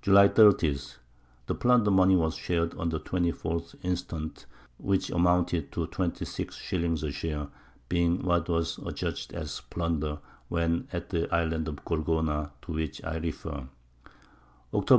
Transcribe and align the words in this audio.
July 0.00 0.28
30. 0.28 0.78
The 1.46 1.54
Plunder 1.54 1.90
Money 1.90 2.16
was 2.16 2.34
shar'd 2.36 2.72
on 2.78 2.88
the 2.88 2.98
24th 3.00 3.74
Instant, 3.82 4.46
which 4.78 5.10
amounted 5.10 5.70
to 5.72 5.86
26 5.88 6.56
Shillings 6.56 7.02
a 7.02 7.12
share, 7.12 7.48
being 7.90 8.22
what 8.22 8.48
was 8.48 8.76
adjudg'd 8.78 9.34
as 9.34 9.60
Plunder, 9.68 10.20
when 10.48 10.88
at 10.90 11.10
the 11.10 11.28
Island 11.30 11.66
Gorgona, 11.84 12.52
to 12.62 12.72
which 12.72 13.04
I 13.04 13.18
refer. 13.18 13.68
_Octob. 14.72 14.86